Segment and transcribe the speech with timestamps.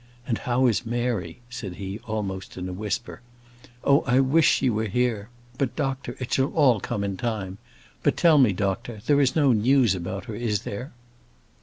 [0.25, 3.21] "And how is Mary?" said he, almost in a whisper.
[3.83, 5.29] "Oh, I wish she were here!
[5.59, 7.59] But, doctor, it shall all come in time.
[8.01, 10.93] But tell me, doctor, there is no news about her, is there?"